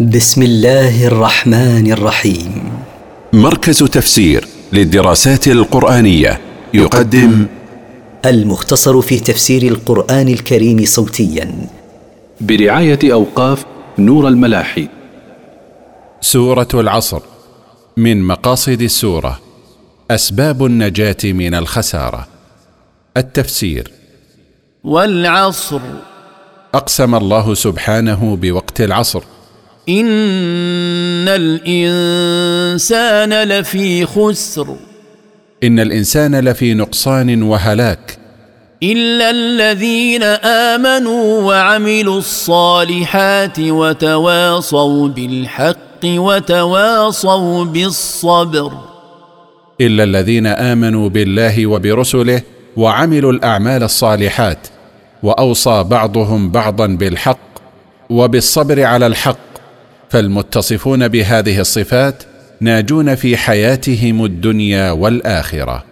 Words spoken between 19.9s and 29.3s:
أسباب النجاة من الخسارة. التفسير. والعصر. أقسم الله سبحانه بوقت العصر.